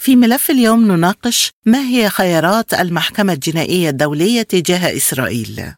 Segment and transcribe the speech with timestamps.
[0.00, 5.74] في ملف اليوم نناقش ما هي خيارات المحكمة الجنائية الدولية تجاه إسرائيل.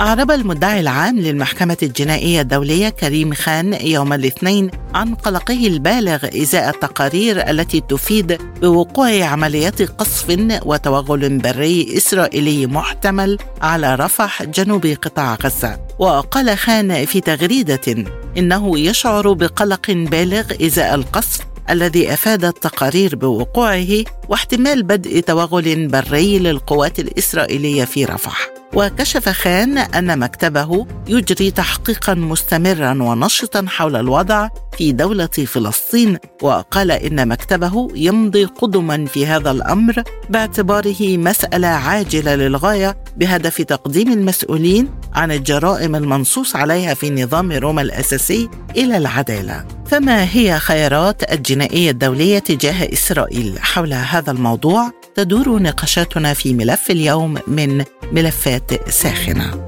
[0.00, 7.50] أعرب المدعي العام للمحكمة الجنائية الدولية كريم خان يوم الاثنين عن قلقه البالغ إزاء التقارير
[7.50, 15.78] التي تفيد بوقوع عمليات قصف وتوغل بري إسرائيلي محتمل على رفح جنوب قطاع غزة.
[15.98, 18.04] وقال خان في تغريدة
[18.38, 21.40] إنه يشعر بقلق بالغ إزاء القصف
[21.70, 28.55] الذي افادت تقارير بوقوعه واحتمال بدء توغل بري للقوات الإسرائيلية في رفح.
[28.76, 37.28] وكشف خان أن مكتبه يجري تحقيقا مستمرا ونشطا حول الوضع في دولة فلسطين وقال إن
[37.28, 45.96] مكتبه يمضي قدما في هذا الأمر باعتباره مسألة عاجلة للغاية بهدف تقديم المسؤولين عن الجرائم
[45.96, 49.64] المنصوص عليها في نظام روما الأساسي إلى العدالة.
[49.86, 57.38] فما هي خيارات الجنائية الدولية تجاه إسرائيل حول هذا الموضوع؟ تدور نقاشاتنا في ملف اليوم
[57.46, 59.66] من ملفات ساخنة.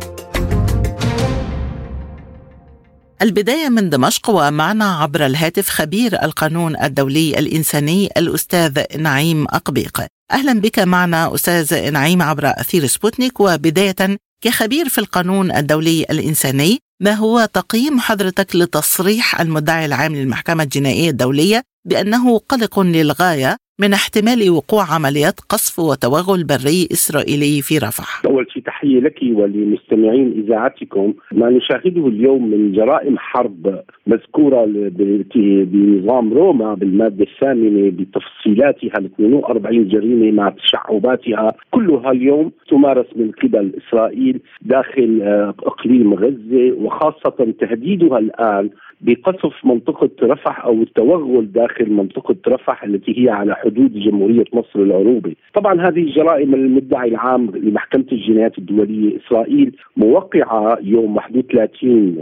[3.23, 10.07] البداية من دمشق ومعنا عبر الهاتف خبير القانون الدولي الإنساني الأستاذ نعيم أقبيق.
[10.33, 17.13] أهلا بك معنا أستاذ نعيم عبر أثير سبوتنيك وبداية كخبير في القانون الدولي الإنساني ما
[17.13, 24.85] هو تقييم حضرتك لتصريح المدعي العام للمحكمة الجنائية الدولية بأنه قلق للغاية من احتمال وقوع
[24.95, 28.23] عمليات قصف وتوغل بري إسرائيلي في رفح.
[28.27, 31.15] أول شيء تحية لك ولمستمعين إذاعتكم.
[31.33, 34.65] ما نشاهده اليوم من جرائم حرب مذكورة
[35.65, 41.53] بنظام روما بالمادة الثامنة بتفصيلاتها ال 42 جريمة مع تشعباتها.
[41.71, 50.11] كلها اليوم تمارس من قبل إسرائيل داخل آه، إقليم غزة وخاصة تهديدها الآن بقصف منطقة
[50.23, 56.03] رفح أو التوغل داخل منطقة رفح التي هي على حدود جمهورية مصر العروبة طبعا هذه
[56.03, 62.19] الجرائم المدعي العام لمحكمة الجنايات الدولية إسرائيل موقعة يوم 31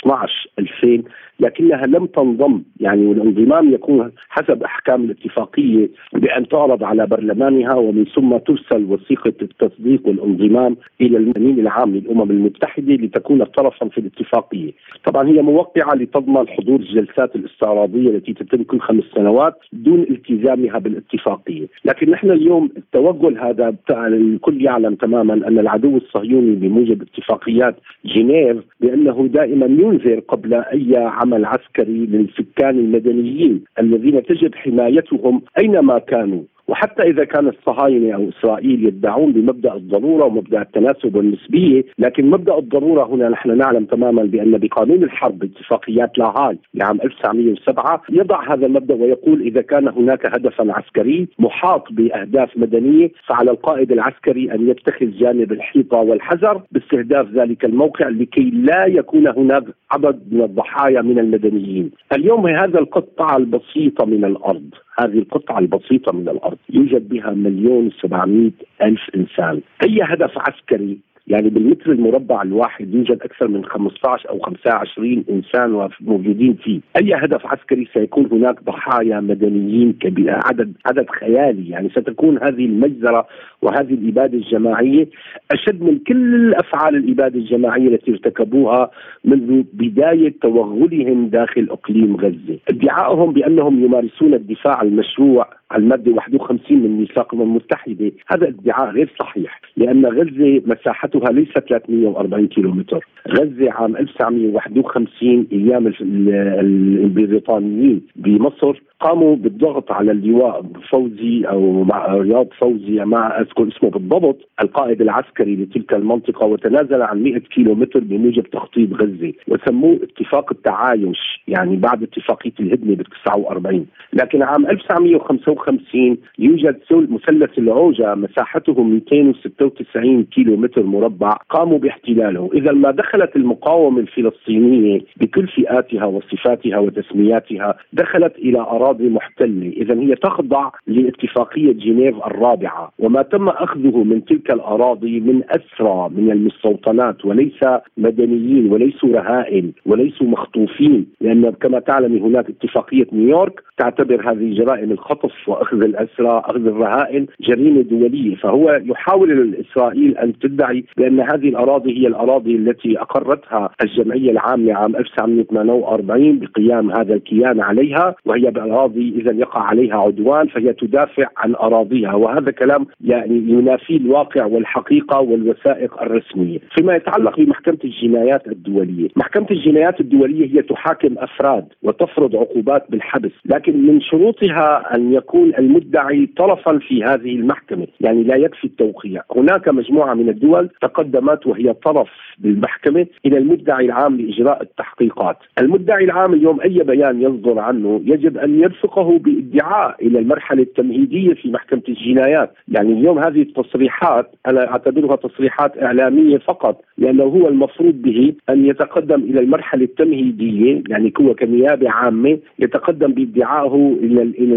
[0.00, 1.02] 12 2000
[1.40, 8.36] لكنها لم تنضم يعني والانضمام يكون حسب أحكام الاتفاقية بأن تعرض على برلمانها ومن ثم
[8.36, 14.72] ترسل وثيقة التصديق والانضمام إلى الامين العام للأمم المتحدة لتكون طرفا في الاتفاقية.
[15.04, 21.66] طبعا هي موقعة لتضمن حضور الجلسات الاستعراضية التي تتم كل خمس سنوات دون التزامها بالاتفاقية،
[21.84, 29.28] لكن نحن اليوم التوغل هذا الكل يعلم تماما أن العدو الصهيوني بموجب اتفاقيات جنيف بأنه
[29.32, 36.42] دائما ينذر قبل أي عمل عسكري للسكان المدنيين الذين تجب حمايتهم أينما كانوا.
[36.68, 43.04] وحتى إذا كان الصهاينة أو إسرائيل يدعون بمبدأ الضرورة ومبدأ التناسب والنسبية، لكن مبدأ الضرورة
[43.04, 49.40] هنا نحن نعلم تماما بأن بقانون الحرب اتفاقيات لاهاي لعام 1907 يضع هذا المبدأ ويقول
[49.40, 55.96] إذا كان هناك هدفا عسكري محاط بأهداف مدنية فعلى القائد العسكري أن يتخذ جانب الحيطة
[55.96, 61.90] والحذر باستهداف ذلك الموقع لكي لا يكون هناك عدد من الضحايا من المدنيين.
[62.12, 64.70] اليوم هذا القطعه البسيطه من الأرض
[65.00, 68.52] هذه القطعة البسيطة من الأرض يوجد بها مليون وسبعمائة
[68.82, 69.60] ألف إنسان.
[69.84, 76.54] أي هدف عسكري يعني بالمتر المربع الواحد يوجد أكثر من 15 أو 25 إنسان موجودين
[76.54, 82.64] فيه، أي هدف عسكري سيكون هناك ضحايا مدنيين كبير عدد عدد خيالي، يعني ستكون هذه
[82.64, 83.26] المجزرة
[83.62, 85.08] وهذه الإبادة الجماعية
[85.50, 88.90] أشد من كل افعال الإبادة الجماعية التي ارتكبوها
[89.24, 97.00] منذ بداية توغلهم داخل إقليم غزة، ادعائهم بأنهم يمارسون الدفاع المشروع على الماده 51 من
[97.00, 103.96] ميثاق الامم المتحده، هذا ادعاء غير صحيح، لأن غزة مساحتها ليست 340 كيلومتر، غزة عام
[103.96, 113.68] 1951 أيام البريطانيين بمصر قاموا بالضغط على اللواء فوزي أو مع رياض فوزي ما أذكر
[113.68, 119.32] اسمه بالضبط القائد العسكري لتلك المنطقة وتنازل عن 100 كيلو متر بموجب تخطيط غزة.
[119.48, 127.58] وسموه اتفاق التعايش يعني بعد اتفاقية الهدنة بال 49 لكن عام 1955 1956 يوجد مثلث
[127.58, 132.50] العوجة مساحته 296 كيلو متر مربع قاموا باحتلاله.
[132.54, 139.72] إذا ما دخلت المقاومة الفلسطينية بكل فئاتها وصفاتها وتسمياتها دخلت إلى أراضي محتلة.
[139.76, 146.30] إذا هي تخضع لاتفاقية جنيف الرابعة وما تم أخذه من تلك الأراضي من أسرى من
[146.30, 147.60] المستوطنات وليس
[147.96, 155.45] مدنيين وليسوا رهائن وليسوا مخطوفين لأن كما تعلم هناك اتفاقية نيويورك تعتبر هذه جرائم الخطف
[155.48, 158.36] وأخذ الأسرى أخذ الرهائن جريمة دولية.
[158.36, 164.96] فهو يحاول إسرائيل أن تدعي بأن هذه الأراضي هي الأراضي التي أقرتها الجمعية العامة عام
[164.96, 172.14] 1948 بقيام هذا الكيان عليها وهي بأراضي إذا يقع عليها عدوان فهي تدافع عن أراضيها.
[172.14, 176.58] وهذا كلام يعني ينافي الواقع والحقيقة والوثائق الرسمية.
[176.76, 183.32] فيما يتعلق بمحكمة الجنايات الدولية محكمة الجنايات الدولية هي تحاكم أفراد وتفرض عقوبات بالحبس.
[183.44, 189.22] لكن من شروطها أن يكون المدعي طرفا في هذه المحكمة يعني لا يكفي التوقيع.
[189.36, 195.36] هناك مجموعة من الدول تقدمت وهي طرف بالمحكمة إلى المدعي العام لإجراء التحقيقات.
[195.60, 201.50] المدعي العام اليوم أي بيان يصدر عنه يجب أن يرفقه بإدعاء إلى المرحلة التمهيدية في
[201.50, 202.52] محكمة الجنايات.
[202.68, 209.22] يعني اليوم هذه التصريحات أنا أعتبرها تصريحات إعلامية فقط لأنه هو المفروض به أن يتقدم
[209.22, 214.56] إلى المرحلة التمهيدية يعني هو كنيابة عامة يتقدم بإدعائه إلى إلى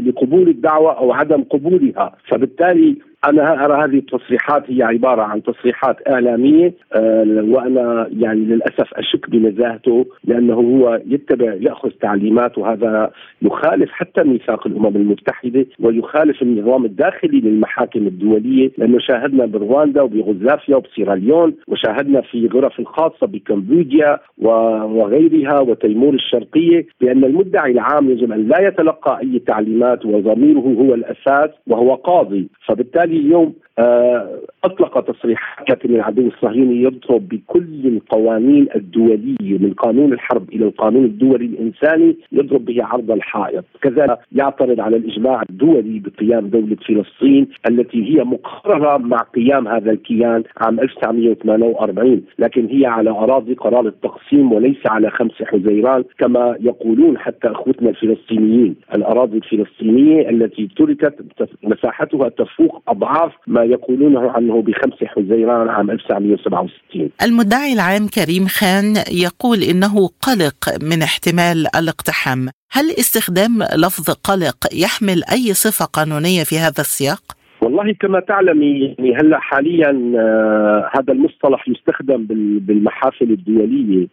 [0.00, 2.16] لقبول الدعوة أو عدم قبولها.
[2.28, 9.30] فبالتالي أنا أرى هذه التصريحات هي عبارة عن تصريحات إعلامية آه، وأنا يعني للأسف أشك
[9.30, 13.10] بنزاهته لأنه هو يتبع يأخذ تعليمات وهذا
[13.42, 21.54] يخالف حتى ميثاق الأمم المتحدة ويخالف النظام الداخلي للمحاكم الدولية لأنه شاهدنا برواندا وبغزافيا وبسيراليون
[21.68, 29.20] وشاهدنا في غرف الخاصة بكمبوديا وغيرها وتيمور الشرقية بأن المدعي العام يجب أن لا يتلقى
[29.22, 32.48] أي تعليمات وضميره هو الأساس وهو قاضي.
[32.66, 33.65] فبالتالي اليوم آه،
[34.64, 41.44] أطلق تصريحات لكن العدو الصهيوني يضرب بكل القوانين الدولية من قانون الحرب إلى القانون الدولي
[41.46, 48.24] الإنساني يضرب به عرض الحائط، كذلك يعترض على الإجماع الدولي بقيام دولة فلسطين التي هي
[48.24, 55.10] مقررة مع قيام هذا الكيان عام 1948 لكن هي على أراضي قرار التقسيم وليس على
[55.10, 61.14] خمس حزيران كما يقولون حتى أخوتنا الفلسطينيين، الأراضي الفلسطينية التي تركت
[61.62, 68.94] مساحتها تفوق أضعاف ما يقولونه عنه بخمس حزيران عام 1967 المدعي العام كريم خان
[69.26, 72.48] يقول إنه قلق من احتمال الاقتحام.
[72.72, 77.22] هل استخدام لفظ قلق يحمل أي صفة قانونية في هذا السياق؟
[77.62, 82.26] والله كما تعلمي يعني هلأ حاليا آه هذا المصطلح يستخدم
[82.60, 84.06] بالمحافل الدوليه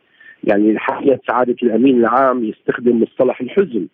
[0.43, 3.87] يعني حاليا سعادة الأمين العام يستخدم مصطلح الحزن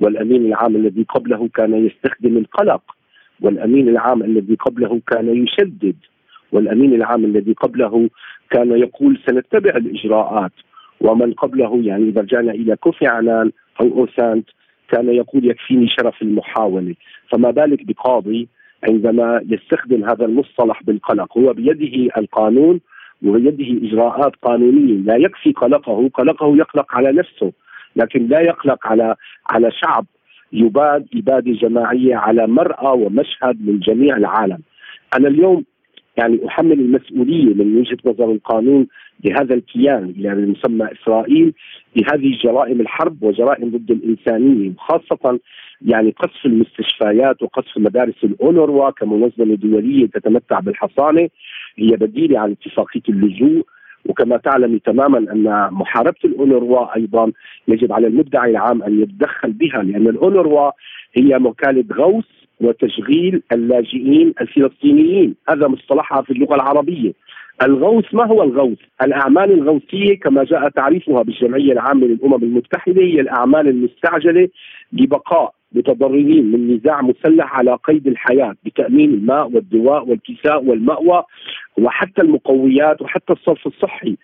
[0.00, 2.82] والأمين العام الذي قبله كان يستخدم القلق.
[3.40, 5.96] والأمين العام الذي قبله كان يشدد
[6.52, 8.10] والأمين العام الذي قبله
[8.50, 10.52] كان يقول سنتبع الإجراءات.
[11.00, 13.50] ومن قبله يعني اذا رجعنا إلى كوفي عنان
[13.80, 14.48] أو أوسانت
[14.88, 16.94] كان يقول يكفيني شرف المحاولة.
[17.28, 18.48] فما بالك بقاضي
[18.88, 22.80] عندما يستخدم هذا المصطلح بالقلق؟ هو بيده القانون
[23.24, 24.94] وبيده إجراءات قانونية.
[24.94, 27.52] لا يكفي قلقه قلقه يقلق على نفسه
[27.96, 29.14] لكن لا يقلق على
[29.50, 30.06] على شعب.
[30.54, 34.58] يباد إبادة جماعية على مرأى ومشهد من جميع العالم.
[35.18, 35.64] أنا اليوم
[36.16, 38.86] يعني أحمل المسؤولية من وجهة نظر القانون
[39.24, 41.52] لهذا الكيان يعني المسمى إسرائيل
[41.96, 45.40] بهذه جرائم الحرب وجرائم ضد الإنسانية خاصة
[45.82, 51.28] يعني قصف المستشفيات وقصف مدارس الأونروا كمنظمة دولية تتمتع بالحصانة.
[51.76, 53.66] هي بديلة عن اتفاقية اللجوء
[54.08, 57.32] وكما تعلمي تماما أن محاربة الأونروا أيضا
[57.68, 60.70] يجب على المدعي العام أن يتدخل بها لأن الأونروا
[61.16, 62.24] هي وكاله غوث
[62.60, 67.12] وتشغيل اللاجئين الفلسطينيين هذا مصطلحها في اللغة العربية
[67.62, 73.68] الغوث ما هو الغوث؟ الأعمال الغوثيه كما جاء تعريفها بالجمعية العامة للأمم المتحدة هي الأعمال
[73.68, 74.48] المستعجلة
[74.92, 81.24] لبقاء متضررين من نزاع مسلح على قيد الحياة بتأمين الماء والدواء والكساء والمأوى
[81.78, 84.16] وحتى المقويات وحتى الصرف الصحي.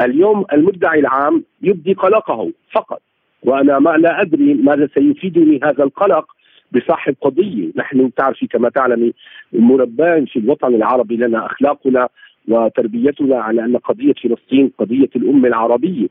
[0.00, 3.02] اليوم المدعي العام يبدي قلقه فقط
[3.42, 6.26] وأنا ما لا أدري ماذا سيفيدني هذا القلق
[6.72, 9.12] بصاحب قضية، نحن تعرفي كما تعلمي
[9.52, 12.08] مربان في الوطن العربي لنا أخلاقنا
[12.48, 16.08] وتربيتنا على أن قضية فلسطين قضية الأمة العربية.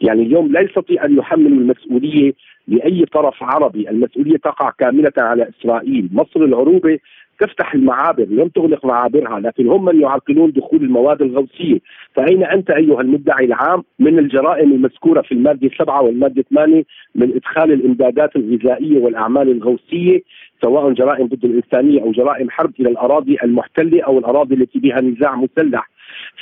[0.00, 2.32] يعني اليوم لا يستطيع أن يحمل المسؤولية
[2.70, 3.90] لأي طرف عربي.
[3.90, 6.98] المسؤولية تقع كاملة على إسرائيل، مصر العروبة
[7.40, 11.78] تفتح المعابر لم تغلق معابرها لكن هم من يعرقلون دخول المواد الغوثيه
[12.14, 16.84] فأين أنت أيها المدعي العام من الجرائم المذكورة في المادة 7 والمادة 8
[17.14, 20.20] من إدخال الإمدادات الغذائية والأعمال الغوثية
[20.62, 25.34] سواء جرائم ضد الإنسانية أو جرائم حرب إلى الأراضي المحتلة أو الأراضي التي بها نزاع
[25.34, 25.90] مسلح.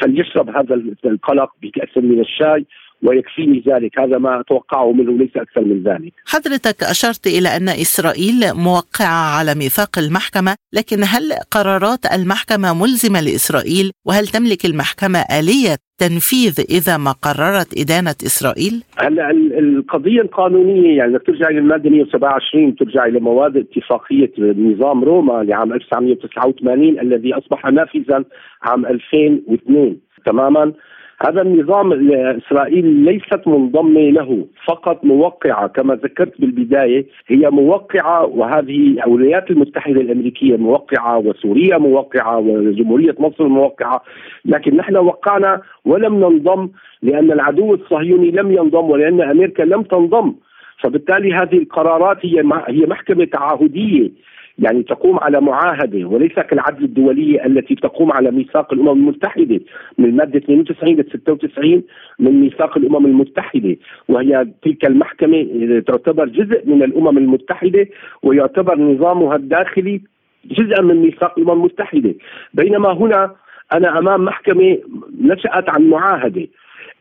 [0.01, 2.67] فليشرب هذا القلق بكأس من الشاي.
[3.03, 3.99] ويكفيني ذلك.
[3.99, 6.13] هذا ما أتوقعه منه ليس أكثر من ذلك.
[6.27, 13.93] حضرتك أشرت إلى أن إسرائيل موقعة على ميثاق المحكمة لكن هل قرارات المحكمة ملزمة لإسرائيل؟
[14.05, 21.27] وهل تملك المحكمة آلية تنفيذ إذا ما قررت إدانة إسرائيل؟ هلا القضية القانونية يعني بدك
[21.27, 28.25] ترجع للماده 127 ترجع إلى مواد اتفاقية نظام روما لعام 1989 الذي أصبح نافذا
[28.63, 30.73] عام 2002 تماما.
[31.21, 39.51] هذا النظام إسرائيل ليست منضمة له فقط موقعة كما ذكرت بالبداية هي موقعة وهذه الولايات
[39.51, 44.03] المتحدة الأمريكية موقعة وسوريا موقعة وجمهورية مصر موقعة
[44.45, 46.69] لكن نحن وقعنا ولم ننضم
[47.03, 50.35] لأن العدو الصهيوني لم ينضم ولأن أمريكا لم تنضم.
[50.83, 54.11] فبالتالي هذه القرارات هي هي محكمة تعهديه
[54.59, 59.61] يعني تقوم على معاهدة وليس كالعدل الدوليه التي تقوم على ميثاق الأمم المتحدة
[59.99, 61.83] من الماده 92 ل 96
[62.19, 63.77] من ميثاق الأمم المتحدة
[64.09, 65.47] وهي تلك المحكمة
[65.87, 67.87] تعتبر جزء من الأمم المتحدة
[68.23, 70.01] ويعتبر نظامها الداخلي
[70.45, 72.15] جزءا من ميثاق الأمم المتحدة.
[72.55, 73.35] بينما هنا
[73.73, 74.79] أنا أمام محكمة
[75.21, 76.47] نشأت عن معاهدة.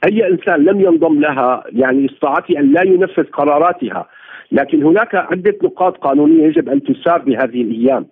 [0.06, 4.08] أي إنسان لم ينضم لها يعني استطاعته أن لا ينفذ قراراتها
[4.52, 8.06] لكن هناك عدة نقاط قانونية يجب أن تسار بهذه الأيام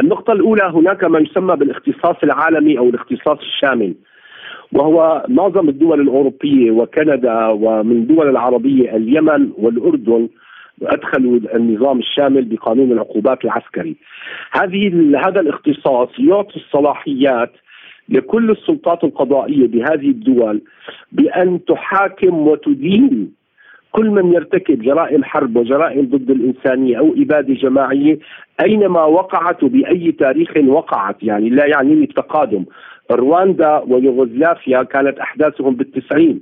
[0.00, 3.94] النقطة الأولى هناك ما يسمى بالاختصاص العالمي أو الاختصاص الشامل
[4.72, 10.28] وهو معظم الدول الأوروبية وكندا ومن الدول العربية اليمن والأردن
[10.82, 13.96] ادخلوا النظام الشامل بقانون العقوبات العسكري.
[14.52, 17.52] هذه هذا الاختصاص يعطي الصلاحيات
[18.08, 20.62] لكل السلطات القضائية بهذه الدول
[21.12, 23.37] بأن تحاكم وتدين
[23.92, 28.18] كل من يرتكب جرائم حرب وجرائم ضد الإنسانية أو إبادة جماعية
[28.64, 31.22] أينما وقعت وبأي تاريخ وقعت.
[31.22, 32.64] يعني لا يعنيني التقادم.
[33.10, 36.40] رواندا ويوغوسلافيا كانت أحداثهم بالتسعين.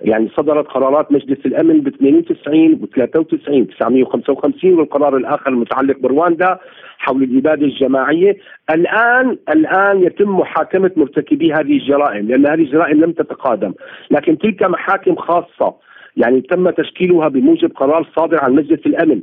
[0.00, 6.58] يعني صدرت قرارات مجلس الأمن ب 92 و 93 955 والقرار الآخر المتعلق برواندا
[6.98, 8.36] حول الإبادة الجماعية،
[8.70, 13.72] الآن الآن يتم محاكمة مرتكبي هذه الجرائم لأن هذه الجرائم لم تتقادم،
[14.10, 15.74] لكن تلك محاكم خاصة
[16.16, 19.20] يعني تم تشكيلها بموجب قرار صادر عن مجلس الأمن.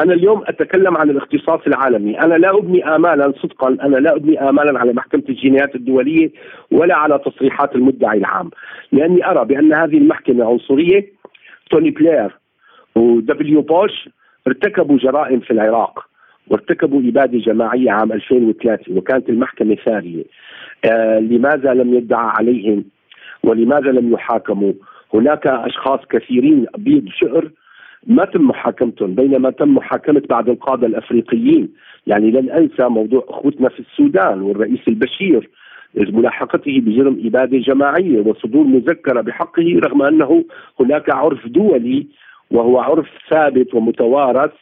[0.00, 4.78] أنا اليوم أتكلم عن الاختصاص العالمي، أنا لا أبني آمالا صدقا أنا لا أبني آمالا
[4.78, 6.30] على محكمة الجنايات الدولية
[6.70, 8.50] ولا على تصريحات المدعي العام،
[8.92, 11.18] لأني أرى بأن هذه المحكمة عنصرية.
[11.70, 12.38] توني بلير
[12.96, 14.08] ودبليو بوش
[14.46, 16.06] ارتكبوا جرائم في العراق
[16.48, 20.24] وارتكبوا إبادة جماعية عام 2003 وكانت المحكمة ثانية.
[20.84, 22.84] آه لماذا لم يدعى عليهم؟
[23.42, 24.72] ولماذا لم يحاكموا؟
[25.14, 27.50] هناك أشخاص كثيرين بيض شعر
[28.06, 31.68] ما تم محاكمتهم بينما تم محاكمة بعض القادة الأفريقيين.
[32.06, 35.50] يعني لن انسى موضوع أخوتنا في السودان والرئيس البشير
[35.94, 40.44] ملاحقته بجرم إبادة جماعية وصدور مذكرة بحقه رغم أنه
[40.80, 42.06] هناك عرف دولي
[42.50, 44.52] وهو عرف ثابت ومتوارث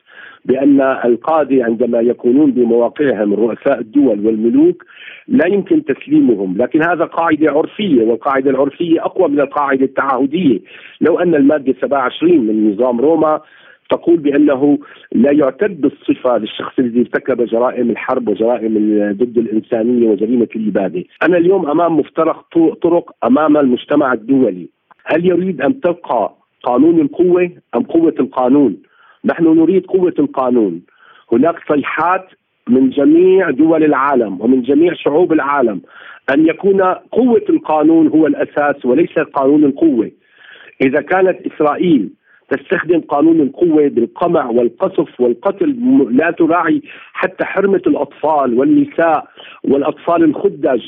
[0.45, 4.85] بأن القاده عندما يكونون بمواقعهم رؤساء الدول والملوك
[5.28, 10.61] لا يمكن تسليمهم، لكن هذا قاعدة عرفية والقاعدة العرفية أقوى من القاعدة التعهديه،
[11.00, 13.40] لو أن المادة 27 من نظام روما
[13.90, 14.78] تقول بأنه
[15.12, 18.75] لا يعتد بالصفه للشخص الذي ارتكب جرائم الحرب وجرائم
[19.12, 22.45] ضد الإنسانية وجريمة الإبادة، أنا اليوم أمام مفترق
[22.83, 24.69] طرق أمام المجتمع الدولي،
[25.05, 26.36] هل يريد أن تبقى
[26.66, 28.76] قانون القوة أم قوة القانون؟
[29.25, 30.82] نحن نريد قوة القانون.
[31.32, 32.26] هناك صيحات
[32.68, 35.80] من جميع دول العالم ومن جميع شعوب العالم
[36.35, 36.82] أن يكون
[37.12, 40.11] قوة القانون هو الأساس وليس قانون القوة.
[40.82, 42.11] إذا كانت إسرائيل
[42.50, 45.76] تستخدم قانون القوة بالقمع والقصف والقتل
[46.11, 46.82] لا تراعي
[47.12, 49.26] حتى حرمة الأطفال والنساء
[49.64, 50.82] والأطفال الخدج.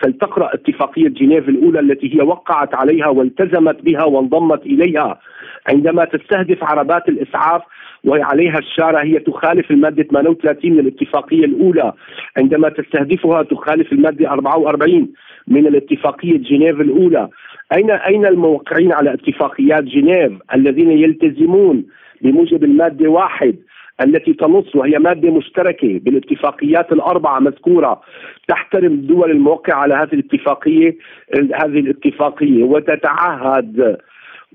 [0.00, 5.20] فلتقرأ اتفاقية جنيف الأولى التي هي وقعت عليها والتزمت بها وانضمت إليها.
[5.68, 7.62] عندما تستهدف عربات الإسعاف
[8.04, 11.92] وعليها الشارة هي تخالف المادة 38 من الاتفاقية الأولى.
[12.36, 15.08] عندما تستهدفها تخالف المادة 44
[15.48, 17.28] من الاتفاقية جنيف الأولى.
[17.76, 21.84] أين أين الموقعين على اتفاقيات جنيف؟ الذين يلتزمون
[22.20, 23.56] بموجب المادة واحد.
[24.00, 28.00] التي تنص وهي مادة مشتركة بالاتفاقيات الأربعة مذكورة.
[28.48, 30.96] تحترم الدول الموقعه على هذه الاتفاقية
[31.34, 33.98] هذه الاتفاقية وتتعهد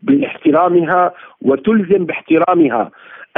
[0.03, 2.91] باحترامها وتلزم باحترامها.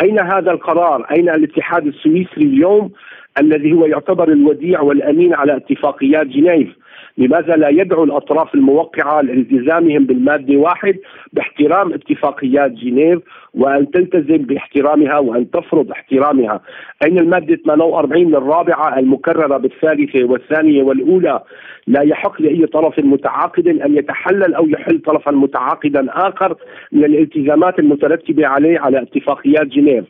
[0.04, 2.92] أين هذا القرار؟ أين الاتحاد السويسري اليوم
[3.40, 6.81] الذي هو يعتبر الوديع والأمين على اتفاقيات جنيف؟
[7.18, 10.98] لماذا لا يدعو الأطراف الموقعة لالتزامهم بالمادة واحد
[11.34, 13.20] باحترام اتفاقيات جنيف
[13.54, 16.62] وأن تلتزم باحترامها وأن تفرض احترامها.
[17.06, 21.42] أين المادة 48 الرابعة المكررة بالثالثة والثانية والأولى
[21.88, 26.56] لا يحق لأي طرف متعاقد أن يتحلل أو يحل طرفا متعاقدا آخر
[26.92, 30.06] من الالتزامات المترتبة عليه على اتفاقيات جنيف.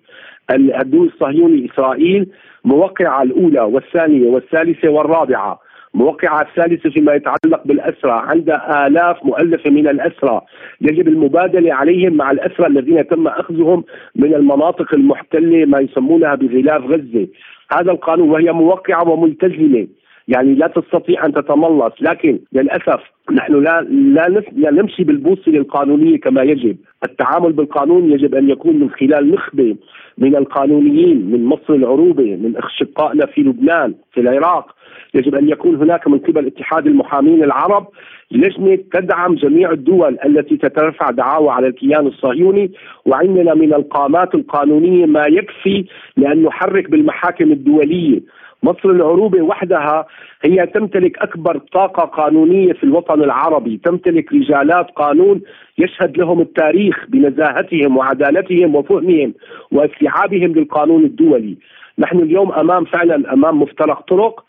[0.81, 2.27] الدول الصهيوني إسرائيل
[2.65, 5.59] موقعة الأولى والثانية والثالثة والرابعة
[5.93, 10.41] موقعة الثالثة فيما يتعلق بالأسرى عندها آلاف مؤلفة من الأسرى
[10.81, 13.83] يجب المبادلة عليهم مع الأسرى الذين تم أخذهم
[14.15, 17.27] من المناطق المحتلة ما يسمونها بغلاف غزة.
[17.71, 19.87] هذا القانون وهي موقعة وملتزمة.
[20.31, 21.93] يعني لا تستطيع أن تتملص.
[22.01, 28.49] لكن للأسف نحن لا لا, لا نمشي بالبوصلة القانونية كما يجب، التعامل بالقانون يجب أن
[28.49, 29.75] يكون من خلال نخبة
[30.17, 34.75] من القانونيين من مصر العروبة من اشقائنا في لبنان في العراق.
[35.13, 37.87] يجب أن يكون هناك من قبل اتحاد المحامين العرب.
[38.31, 42.71] لجنة تدعم جميع الدول التي تترفع دعاوى على الكيان الصهيوني.
[43.05, 45.85] وعندنا من القامات القانونية ما يكفي
[46.17, 48.21] لأن نحرك بالمحاكم الدولية.
[48.63, 50.05] مصر العروبة وحدها
[50.43, 55.41] هي تمتلك أكبر طاقة قانونية في الوطن العربي تمتلك رجالات قانون
[55.77, 59.33] يشهد لهم التاريخ بنزاهتهم وعدالتهم وفهمهم
[59.71, 61.57] واستيعابهم للقانون الدولي.
[61.99, 64.43] نحن اليوم أمام فعلا أمام مفترق طرق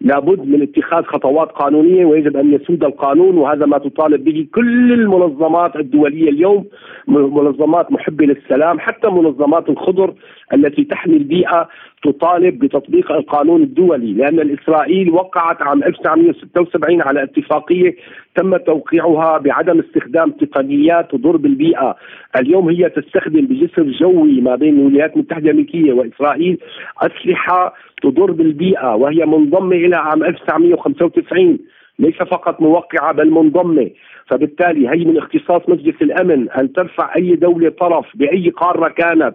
[0.00, 5.76] لابد من اتخاذ خطوات قانونية ويجب أن يسود القانون وهذا ما تطالب به كل المنظمات
[5.76, 6.64] الدولية اليوم
[7.08, 10.14] منظمات محبه للسلام حتى منظمات الخضر
[10.54, 11.68] التي تحمي البيئة
[12.02, 17.96] تطالب بتطبيق القانون الدولي لأن الإسرائيل وقعت عام 1976 على اتفاقية
[18.36, 21.96] تم توقيعها بعدم استخدام تقنيات تضر بالبيئه،
[22.36, 26.58] اليوم هي تستخدم بجسر جوي ما بين الولايات المتحدة الأمريكية وإسرائيل
[27.02, 27.74] أسلحة
[28.04, 31.58] تضر بالبيئة وهي منضمة إلى عام 1995
[31.98, 33.90] ليس فقط موقعة بل منضمة.
[34.26, 39.34] فبالتالي هي من اختصاص مجلس الأمن أن ترفع أي دولة طرف بأي قارة كانت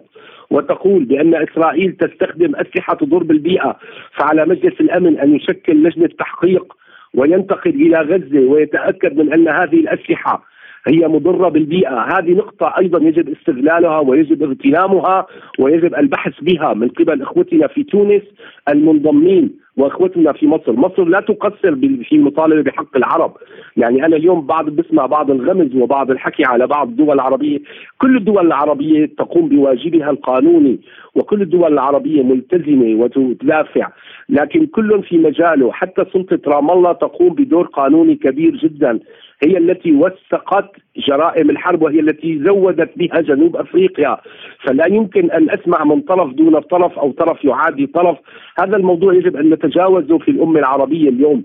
[0.50, 3.76] وتقول بأن إسرائيل تستخدم أسلحة تضر بالبيئة.
[4.18, 6.76] فعلى مجلس الأمن أن يشكل لجنة تحقيق
[7.14, 10.49] وينتقل إلى غزة ويتأكد من أن هذه الأسلحة
[10.86, 15.26] هي مضرة بالبيئة، هذه نقطة أيضا يجب استغلالها ويجب اغتنامها
[15.58, 18.22] ويجب البحث بها من قبل إخوتنا في تونس
[18.68, 23.32] المنضمين وإخوتنا في مصر، مصر لا تقصر في المطالبه بحق العرب،
[23.76, 27.58] يعني أنا اليوم بعض بسمع بعض الغمز وبعض الحكي على بعض الدول العربية،
[27.98, 30.80] كل الدول العربية تقوم بواجبها القانوني
[31.14, 33.88] وكل الدول العربية ملتزمة وتدافع،
[34.28, 39.00] لكن كل في مجاله، حتى سلطة رام الله تقوم بدور قانوني كبير جدا.
[39.42, 40.70] هي التي وثقت
[41.08, 44.16] جرائم الحرب وهي التي زودت بها جنوب أفريقيا
[44.64, 48.18] فلا يمكن أن أسمع من طرف دون طرف أو طرف يعادي طرف
[48.58, 51.44] هذا الموضوع يجب أن نتجاوزه في الأمة العربية اليوم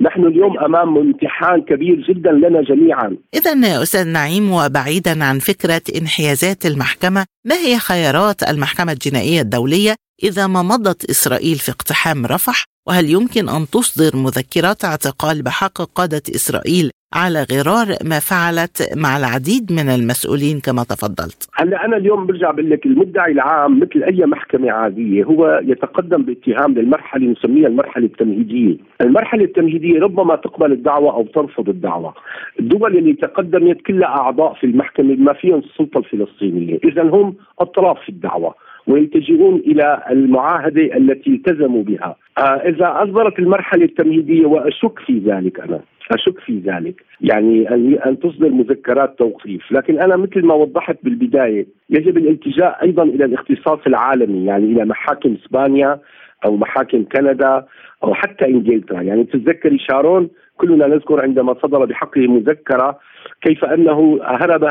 [0.00, 3.16] نحن اليوم أمام امتحان كبير جدا لنا جميعا.
[3.34, 10.46] اذا أستاذ نعيم وبعيدا عن فكرة انحيازات المحكمة، ما هي خيارات المحكمة الجنائية الدولية إذا
[10.46, 16.90] ما مضت إسرائيل في اقتحام رفح؟ وهل يمكن أن تصدر مذكرات اعتقال بحق قادة إسرائيل
[17.14, 22.70] على غرار ما فعلت مع العديد من المسؤولين كما تفضلت هلا أنا اليوم برجع بقول
[22.70, 29.44] لك المدعي العام مثل أي محكمة عادية هو يتقدم باتهام للمرحلة نسميها المرحلة التمهيدية، المرحلة
[29.44, 32.14] التمهيدية ربما تقبل الدعوة أو ترفض الدعوة.
[32.60, 38.08] الدول اللي تقدمت كلها أعضاء في المحكمة ما فيهم السلطة الفلسطينية، اذا هم أطراف في
[38.08, 38.54] الدعوة.
[38.86, 42.16] ويلتجئون إلى المعاهدة التي التزموا بها.
[42.38, 45.80] آه إذا أصدرت المرحلة التمهيدية وأشك في ذلك أنا
[46.12, 47.04] أشك في ذلك.
[47.20, 47.68] يعني
[48.06, 49.72] ان تصدر مذكرات توقيف.
[49.72, 55.36] لكن أنا مثل ما وضحت بالبداية يجب الالتجاء أيضا إلى الاختصاص العالمي يعني إلى محاكم
[55.44, 55.98] إسبانيا
[56.44, 57.64] أو محاكم كندا
[58.04, 59.02] أو حتى إنجلترا.
[59.02, 62.98] يعني تتذكري شارون كلنا نذكر عندما صدر بحقه مذكرة
[63.42, 64.62] كيف أنه هرب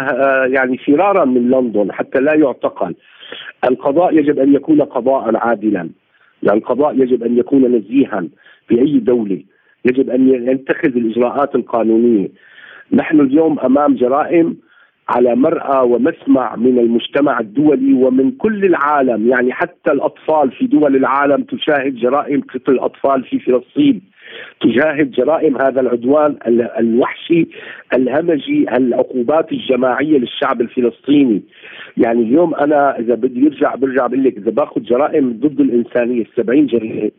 [0.54, 2.96] يعني فرارا من لندن حتى لا يعتقل.
[3.69, 5.89] القضاء يجب أن يكون قضاء عادلا.
[6.43, 8.24] يعني القضاء يجب أن يكون نزيها
[8.67, 9.43] في اي دولة.
[9.86, 12.28] يجب أن يتخذ الإجراءات القانونية.
[12.91, 14.58] نحن اليوم أمام جرائم
[15.10, 19.28] على مرأى ومسمع من المجتمع الدولي ومن كل العالم.
[19.28, 24.02] يعني حتى الأطفال في دول العالم تشاهد جرائم قتل الأطفال في فلسطين.
[24.62, 26.38] تشاهد جرائم هذا العدوان
[26.80, 27.48] الوحشي
[27.93, 31.41] الهمجي العقوبات الجماعية للشعب الفلسطيني.
[31.98, 36.67] يعني اليوم أنا إذا بدي يرجع برجع بقول لك إذا باخذ جرائم ضد الإنسانية 70
[36.67, 37.12] جريمة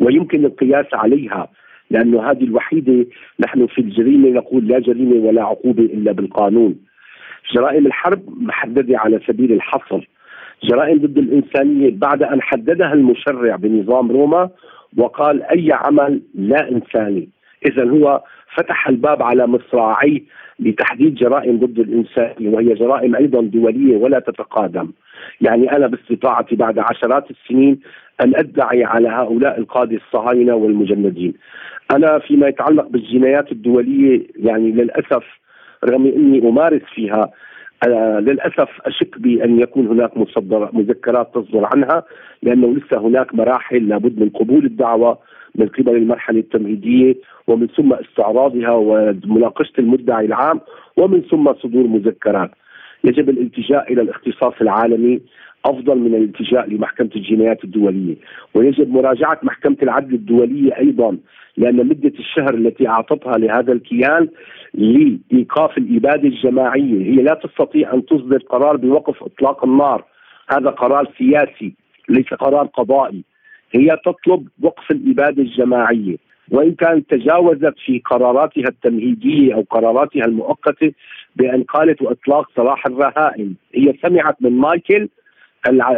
[0.00, 1.48] ويمكن القياس عليها
[1.90, 3.06] لأنه هذه الوحيدة
[3.40, 6.76] نحن في الجريمة نقول لا جريمة ولا عقوبة إلا بالقانون.
[7.54, 10.08] جرائم الحرب محددة على سبيل الحصر.
[10.64, 14.50] جرائم ضد الإنسانية بعد أن حددها المشرع بنظام روما
[14.96, 17.28] وقال أي عمل لا إنساني.
[17.66, 18.22] إذا هو
[18.56, 20.20] فتح الباب على مصراعيه
[20.58, 24.92] لتحديد جرائم ضد الإنسان وهي جرائم أيضا دولية ولا تتقادم.
[25.40, 27.80] يعني أنا باستطاعتي بعد عشرات السنين
[28.20, 31.34] أن أدعي على هؤلاء القادة الصهاينة والمجندين.
[31.90, 35.24] أنا فيما يتعلق بالجنايات الدولية يعني للأسف
[35.84, 37.30] رغم إني أمارس فيها
[37.86, 42.04] أنا للأسف أشك بأن يكون هناك مصدر مذكرات تصدر عنها
[42.42, 45.18] لأنه لسه هناك مراحل لابد من قبول الدعوة
[45.58, 47.14] من قبل المرحلة التمهيدية
[47.46, 50.60] ومن ثم استعراضها ومناقشة المدعي العام
[50.96, 52.50] ومن ثم صدور مذكرات.
[53.04, 55.20] يجب الالتجاء إلى الاختصاص العالمي
[55.64, 58.14] أفضل من الالتجاء لمحكمة الجنايات الدولية،
[58.54, 61.18] ويجب مراجعة محكمة العدل الدولية أيضا
[61.56, 64.28] لأن مدة الشهر التي أعطتها لهذا الكيان
[64.74, 70.04] لإيقاف الإبادة الجماعية، هي لا تستطيع أن تصدر قرار بوقف إطلاق النار،
[70.48, 71.74] هذا قرار سياسي
[72.08, 73.24] ليس قرار قضائي.
[73.72, 76.16] هي تطلب وقف الإبادة الجماعية.
[76.50, 80.92] وإن كانت تجاوزت في قراراتها التمهيدية أو قراراتها المؤقتة
[81.36, 85.08] بأن قالت وإطلاق سراح الرهائن هي سمعت من مايكل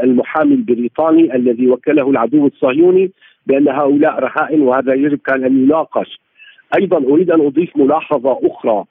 [0.02, 3.10] المحامي البريطاني الذي وكله العدو الصهيوني
[3.46, 6.20] بأن هؤلاء رهائن وهذا يجب كان أن يناقش.
[6.80, 8.84] أيضا أريد أن أضيف ملاحظة أخرى.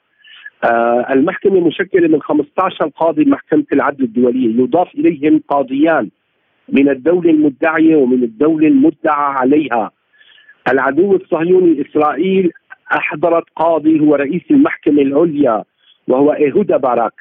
[0.64, 6.10] آه المحكمة مشكلة من 15 قاضي محكمة العدل الدولية يضاف إليهم قاضيان.
[6.68, 9.90] من الدولة المدعية ومن الدولة المدعى عليها
[10.72, 12.50] العدو الصهيوني إسرائيل
[12.92, 15.64] أحضرت قاضي هو رئيس المحكمة العليا
[16.08, 17.12] وهو إيهودا باراك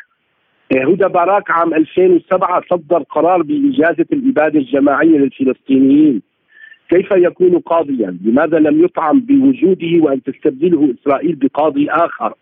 [0.75, 6.21] إيهودا باراك عام 2007 صدر قرار بإجازة الإبادة الجماعية للفلسطينيين
[6.89, 12.33] كيف يكون قاضيا؟ لماذا لم يطعم بوجوده وأن تستبدله إسرائيل بقاضي آخر؟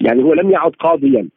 [0.00, 1.28] يعني هو لم يعد قاضيا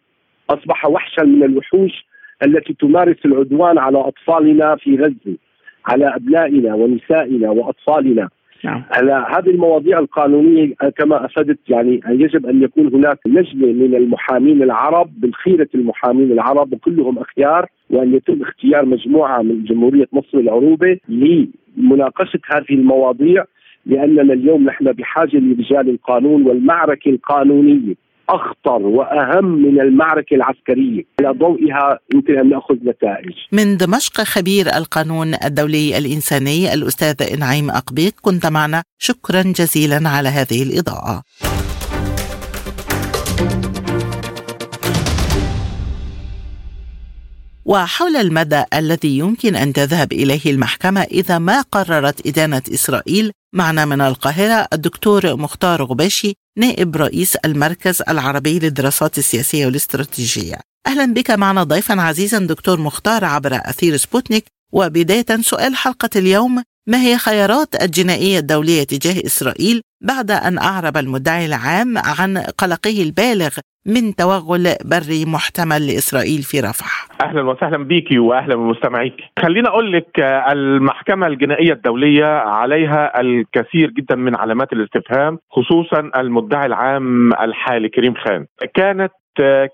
[0.50, 2.06] أصبح وحشا من الوحوش
[2.44, 5.38] التي تمارس العدوان على أطفالنا في غزة
[5.86, 8.30] على أبنائنا ونسائنا وأطفالنا
[8.64, 8.84] نعم.
[8.92, 15.10] على هذه المواضيع القانونية كما أفدت يعني يجب أن يكون هناك لجنة من المحامين العرب
[15.20, 22.74] بالخيره المحامين العرب وكلهم أخيار وأن يتم اختيار مجموعة من جمهورية مصر العروبة لمناقشة هذه
[22.74, 23.44] المواضيع
[23.86, 27.94] لأننا اليوم نحن بحاجة لرجال القانون والمعركة القانونية
[28.30, 33.34] أخطر وأهم من المعركة العسكرية، على ضوئها يمكن أن نأخذ نتائج.
[33.52, 40.64] من دمشق خبير القانون الدولي الإنساني الأستاذ إنعيم أقبيق كنت معنا، شكرا جزيلا على هذه
[40.64, 41.24] الإضاءة.
[47.66, 54.02] وحول المدى الذي يمكن أن تذهب إليه المحكمة إذا ما قررت إدانة إسرائيل معنا من
[54.02, 60.60] القاهرة الدكتور مختار غباشي نائب رئيس المركز العربي للدراسات السياسية والاستراتيجية.
[60.88, 67.02] أهلا بك معنا ضيفا عزيزا دكتور مختار عبر أثير سبوتنيك وبداية سؤال حلقة اليوم ما
[67.02, 73.50] هي خيارات الجنائية الدولية تجاه إسرائيل بعد أن أعرب المدعي العام عن قلقه البالغ
[73.86, 77.08] من توغل بري محتمل لإسرائيل في رفح.
[77.22, 79.14] أهلا وسهلا بيكي واهلا بمستمعيك.
[79.40, 80.20] خليني أقول لك
[80.52, 88.46] المحكمة الجنائية الدولية عليها الكثير جدا من علامات الاستفهام خصوصا المدعي العام الحالي كريم خان.
[88.76, 89.12] كانت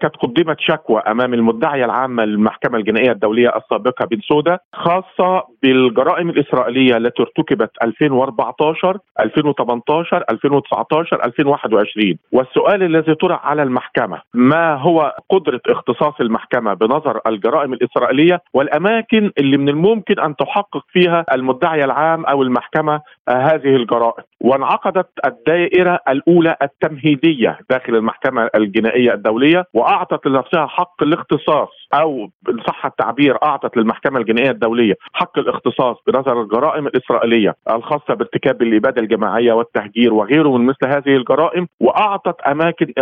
[0.02, 6.98] كانت قدمت شكوى أمام المدعيه العامه للمحكمه الجنائية الدولية السابقة بن سودا خاصة بالجرائم الإسرائيلية
[6.98, 16.14] التي ارتكبت 2014 2018 2019 2021 والسؤال الذي طرح على المحكمة ما هو قدرة اختصاص
[16.22, 23.02] المحكمة بنظر الجرائم الإسرائيلية والأماكن اللي من الممكن أن تحقق فيها المدعي العام أو المحكمة
[23.30, 31.70] هذه الجرائم؟ وانعقدت الدائرة الأولى التمهيدية داخل المحكمة الجنائية الدولية وأعطت لنفسها حق الاختصاص.
[31.94, 32.30] أو
[32.68, 39.54] صح التعبير أعطت للمحكمة الجنائية الدولية حق الاختصاص بنظر الجرائم الإسرائيلية الخاصة بارتكاب الاباده الجماعية
[39.54, 42.94] والتهجير وغيره من مثل هذه الجرائم وأعطت أماكن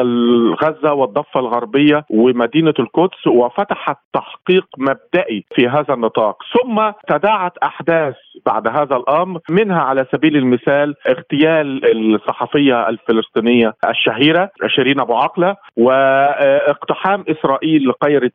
[0.63, 6.38] غزه والضفة الغربية ومدينة القدس وفتحت تحقيق مبدئي في هذا النطاق.
[6.54, 8.15] ثم تداعت أحداث
[8.46, 11.82] بعد هذا الأمر منها على سبيل المثال اغتيال
[12.15, 18.32] الصحفية الفلسطينية الشهيرة شيرين أبو عقلة وإقتحام إسرائيل لقيره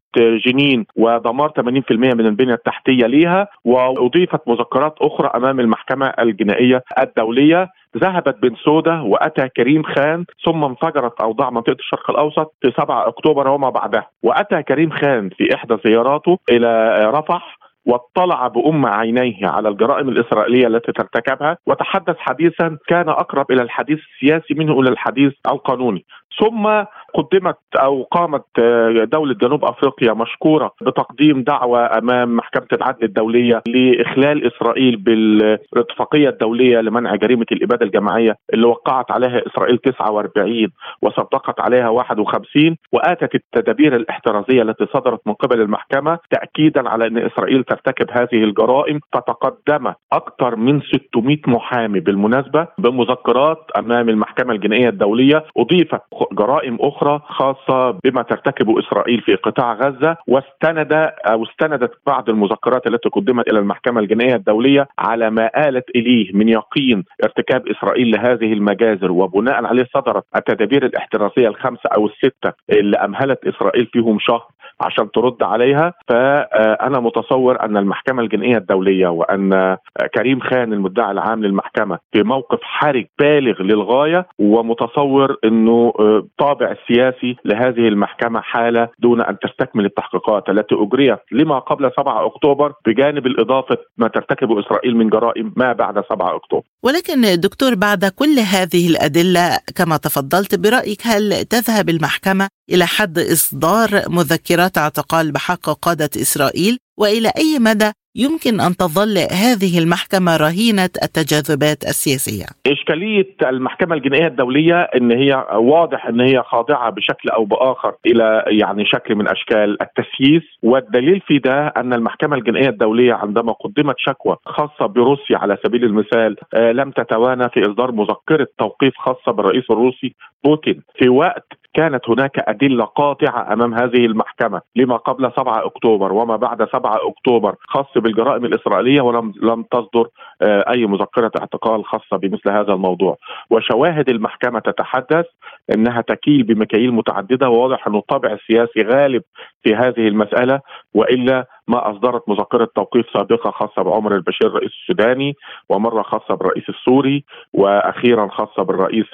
[0.46, 7.68] جنين ودمار 80% من البنية التحتية ليها وأضيفت مذكرات أخرى أمام المحكمة الجنائية الدولية.
[7.96, 13.48] ذهبت بن سودا وأتى كريم خان ثم انفجرت أوضاع منطقة الشرق الأوسط في 7 أكتوبر
[13.48, 14.10] وما بعدها.
[14.22, 20.92] وأتى كريم خان في إحدى زياراته إلى رفح واطلع بأم عينيه على الجرائم الإسرائيلية التي
[20.92, 26.04] ترتكبها وتحدث حديثا كان أقرب إلى الحديث السياسي منه إلى الحديث القانوني.
[26.40, 33.62] ثم قدمت أو قامت آه، دولة جنوب أفريقيا مشكورة بتقديم دعوة أمام محكمة العدل الدولية
[33.68, 40.68] لإخلال إسرائيل بالاتفاقية الدولية لمنع جريمة الإبادة الجماعية اللي وقعت عليها إسرائيل 49
[41.02, 47.64] وصدقت عليها 51 وآتت التدابير الاحترازية التي صدرت من قبل المحكمة تاكيدا على أن إسرائيل
[47.64, 56.00] ترتكب هذه الجرائم فتقدم أكثر من 600 محامي بالمناسبة بمذكرات أمام المحكمة الجنائية الدولية أضيفت
[56.32, 60.92] جرائم أخرى خاصة بما ترتكبه إسرائيل في قطاع غزة واستند
[61.26, 66.48] أو استندت بعض المذكرات التي قدمت إلى المحكمة الجنائية الدولية على ما آلت إليه من
[66.48, 73.46] يقين ارتكاب إسرائيل لهذه المجازر وبناء عليه صدرت التدابير الاحترازية الخمسة أو الستة اللي أمهلت
[73.46, 74.46] إسرائيل فيهم شهر
[74.80, 79.76] عشان ترد عليها فأنا متصور أن المحكمة الجنائية الدولية وأن
[80.14, 87.88] كريم خان المدعي العام للمحكمة في موقف حرج بالغ للغاية ومتصور إنه الطابع السياسي لهذه
[87.88, 94.08] المحكمة حالة دون أن تستكمل التحقيقات التي أجريت لما قبل 7 أكتوبر بجانب الإضافة ما
[94.08, 96.62] ترتكبه إسرائيل من جرائم ما بعد 7 أكتوبر.
[96.82, 103.88] ولكن دكتور بعد كل هذه الأدلة كما تفضلت برأيك هل تذهب المحكمة إلى حد إصدار
[104.08, 111.82] مذكرات اعتقال بحق قادة إسرائيل وإلى أي مدى يمكن أن تظل هذه المحكمة رهينة التجاذبات
[111.82, 112.46] السياسية.
[112.66, 118.84] إشكالية المحكمة الجنائية الدولية إن هي واضح إن هي خاضعة بشكل أو بآخر إلى يعني
[118.86, 124.86] شكل من أشكال التسييس والدليل في ده أن المحكمة الجنائية الدولية عندما قدمت شكوى خاصة
[124.86, 130.82] بروسيا على سبيل المثال آه، لم تتوانى في إصدار مذكرة توقيف خاصة بالرئيس الروسي بوتين
[130.98, 131.46] في وقت
[131.78, 137.54] كانت هناك أدلة قاطعة أمام هذه المحكمة لما قبل 7 أكتوبر وما بعد 7 أكتوبر
[137.68, 140.08] خاص بالجرائم الإسرائيلية ولم لم تصدر
[140.42, 143.16] آه، أي مذكرة اعتقال خاصة بمثل هذا الموضوع.
[143.50, 145.26] وشواهد المحكمة تتحدث
[145.74, 149.22] أنها تكيل بمكاييل متعددة وواضح أن الطابع السياسي غالب
[149.62, 150.60] في هذه المسألة
[150.94, 155.36] وإلا ما أصدرت مذكرة توقيف سابقه خاصة بعمر البشير الرئيس السوداني
[155.68, 159.06] ومرة خاصة بالرئيس السوري وأخيرا خاصة بالرئيس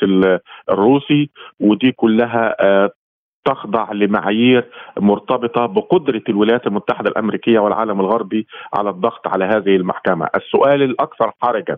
[0.71, 2.91] الروسي ودي كلها آه،
[3.45, 10.83] تخضع لمعايير مرتبطة بقدرة الولايات المتحدة الأمريكية والعالم الغربي على الضغط على هذه المحكمة، السؤال
[10.83, 11.77] الأكثر حرجا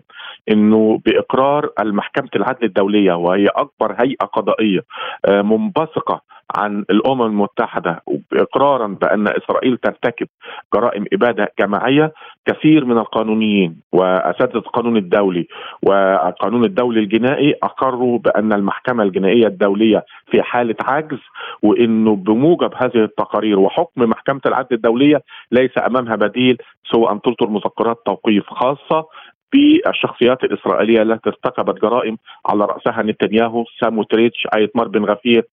[0.51, 4.81] إنه بإقرار المحكمة العدل الدولية وهي أكبر هيئة قضائية
[5.25, 6.21] آه، منبثقة
[6.55, 10.27] عن الأمم المتحدة اقرارا بأن إسرائيل ترتكب
[10.73, 12.13] جرائم إبادة جماعية
[12.45, 15.47] كثير من القانونيين وأساتذة القانون الدولي.
[15.83, 21.19] والقانون الدولي الجنائي أقروا بأن المحكمة الجنائية الدولية في حالة عجز
[21.63, 26.57] وإنه بموجب هذه التقارير وحكم محكمة العدل الدولية ليس أمامها بديل
[26.91, 29.05] سوى أن تصدر مذكرات توقيف خاصة
[29.53, 35.43] بالشخصيات الإسرائيلية التي ارتكبت جرائم على رأسها نتنياهو ساموتريتش آيتمار بن غفير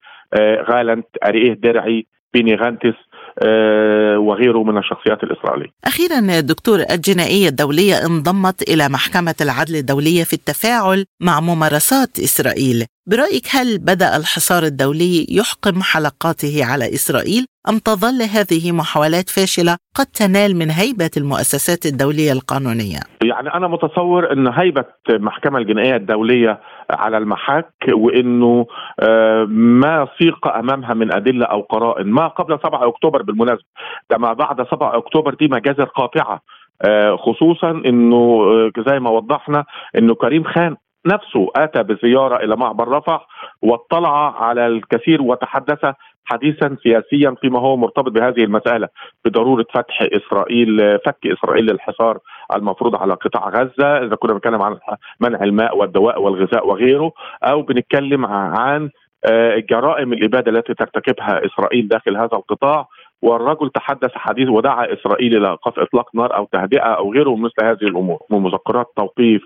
[0.41, 2.95] آه، غالنت أريه درعي بيني غانتس
[3.43, 5.71] آه، وغيره من الشخصيات الإسرائيلية.
[5.85, 12.87] أخيرا دكتور الجنائية الدولية انضمت إلى محكمة العدل الدولية في التفاعل مع ممارسات إسرائيل.
[13.07, 20.07] برأيك هل بدأ الحصار الدولي يحقم حلقاته على إسرائيل أم تظل هذه محاولات فاشلة قد
[20.07, 27.19] تنال من هيبة المؤسسات الدولية القانونية؟ يعني أنا متصور أن هيبة المحكمة الجنائية الدولية على
[27.19, 28.67] المحك وإنه
[29.01, 33.65] آه، ما سيق أمامها من أدلة أو قرائن ما قبل 7 أكتوبر بالمناسبة
[34.11, 36.41] ده ما بعد 7 أكتوبر دي مجازر قاطعة
[36.83, 39.65] آه، خصوصا إنه آه، زي ما وضحنا
[39.99, 43.27] إنه كريم خان نفسه آتى بزيارة إلى معبر رفح
[43.63, 48.89] واطلع على الكثير وتحدث حديثا سياسيا فيما هو مرتبط بهذه المسألة
[49.25, 52.19] بضرورة فتح إسرائيل فك إسرائيل للحصار
[52.55, 54.79] المفروض على قطاع غزة إذا كنا بنتكلم عن
[55.21, 57.13] منع الماء والدواء والغذاء وغيره
[57.45, 58.91] أو بنتكلم عن
[59.25, 62.87] آه، جرائم الإبادة التي ترتكبها إسرائيل داخل هذا القطاع.
[63.23, 67.65] والرجل تحدث حديث ودعا إسرائيل إلى ايقاف إطلاق نار أو تهدئة أو غيره من مثل
[67.65, 69.43] هذه الأمور ومذكرات توقيف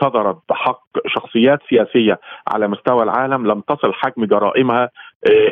[0.00, 4.90] صدرت بحق شخصيات سياسية على مستوى العالم لم تصل حجم جرائمها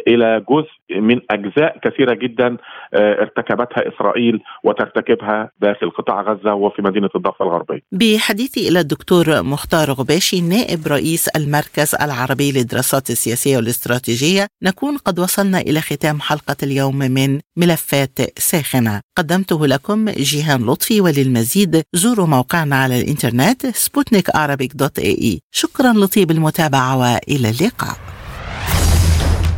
[0.09, 2.57] إلى جزء من أجزاء كثيرة جدا
[2.95, 7.81] آه، ارتكبتها إسرائيل وترتكبها داخل قطاع غزة وفي مدينة الضفة الغربية.
[7.93, 15.61] بحديثي إلى الدكتور مختار غباشي نائب رئيس المركز العربي للدراسات السياسية والاستراتيجية، نكون قد وصلنا
[15.61, 23.01] إلى ختام حلقة اليوم من ملفات ساخنة، قدمته لكم جيهان لطفي وللمزيد زوروا موقعنا على
[23.01, 24.27] الإنترنت سبوتنيك
[24.75, 28.10] dot إي شكرا لطيب المتابعة وإلى اللقاء.